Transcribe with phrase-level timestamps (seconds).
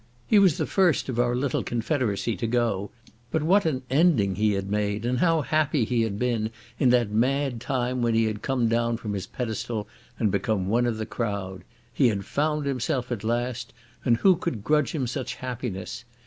[0.25, 2.89] He was the first of our little confederacy to go.
[3.29, 7.11] But what an ending he had made, and how happy he had been in that
[7.11, 9.87] mad time when he had come down from his pedestal
[10.17, 11.63] and become one of the crowd!
[11.93, 16.03] He had found himself at the last, and who could grudge him such happiness?